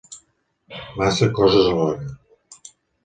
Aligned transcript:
Massa 1.01 1.27
coses 1.41 1.67
alhora. 1.67 2.07